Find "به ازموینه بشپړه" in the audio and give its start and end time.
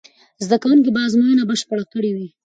0.95-1.83